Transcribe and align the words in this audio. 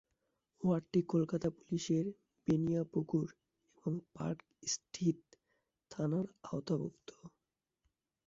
ওয়ার্ডটি 0.63 0.99
কলকাতা 1.13 1.47
পুলিশের 1.57 2.05
বেনিয়াপুকুর 2.47 3.27
এবং 3.77 3.93
Park 4.15 4.39
Street 4.67 5.21
থানার 5.91 6.25
আওতাভুক্ত। 6.47 7.09